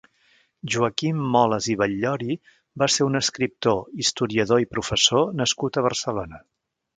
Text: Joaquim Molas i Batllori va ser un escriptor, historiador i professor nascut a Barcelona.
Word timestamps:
Joaquim 0.75 1.19
Molas 1.35 1.67
i 1.73 1.75
Batllori 1.81 2.37
va 2.83 2.87
ser 2.95 3.07
un 3.09 3.19
escriptor, 3.21 3.77
historiador 4.05 4.63
i 4.65 4.69
professor 4.73 5.31
nascut 5.43 5.79
a 5.83 5.89
Barcelona. 5.91 6.43